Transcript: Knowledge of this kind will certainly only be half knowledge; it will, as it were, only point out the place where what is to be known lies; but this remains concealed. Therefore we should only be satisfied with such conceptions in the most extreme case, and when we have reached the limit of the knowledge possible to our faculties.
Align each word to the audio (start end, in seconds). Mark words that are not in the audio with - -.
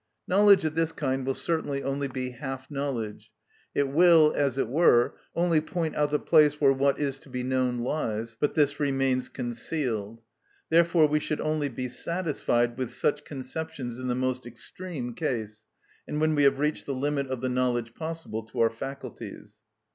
Knowledge 0.27 0.65
of 0.65 0.73
this 0.73 0.91
kind 0.91 1.23
will 1.27 1.35
certainly 1.35 1.83
only 1.83 2.07
be 2.07 2.31
half 2.31 2.71
knowledge; 2.71 3.29
it 3.75 3.87
will, 3.87 4.33
as 4.35 4.57
it 4.57 4.67
were, 4.67 5.13
only 5.35 5.61
point 5.61 5.95
out 5.95 6.09
the 6.09 6.17
place 6.17 6.59
where 6.59 6.71
what 6.73 6.99
is 6.99 7.19
to 7.19 7.29
be 7.29 7.43
known 7.43 7.77
lies; 7.81 8.35
but 8.39 8.55
this 8.55 8.79
remains 8.79 9.29
concealed. 9.29 10.23
Therefore 10.71 11.05
we 11.07 11.19
should 11.19 11.39
only 11.39 11.69
be 11.69 11.87
satisfied 11.87 12.79
with 12.79 12.91
such 12.95 13.23
conceptions 13.23 13.99
in 13.99 14.07
the 14.07 14.15
most 14.15 14.47
extreme 14.47 15.13
case, 15.13 15.65
and 16.07 16.19
when 16.19 16.33
we 16.33 16.45
have 16.45 16.57
reached 16.57 16.87
the 16.87 16.95
limit 16.95 17.27
of 17.27 17.41
the 17.41 17.47
knowledge 17.49 17.93
possible 17.93 18.41
to 18.47 18.59
our 18.61 18.71
faculties. 18.71 19.59